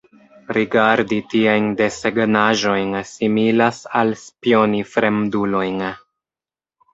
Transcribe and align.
Rigardi 0.55 1.17
tiajn 1.33 1.67
desegnaĵojn 1.81 2.95
similas 3.11 3.83
al 4.01 4.15
spioni 4.23 4.83
fremdulojn. 4.95 5.85